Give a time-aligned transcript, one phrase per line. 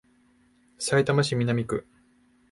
[0.79, 1.85] さいたま市南区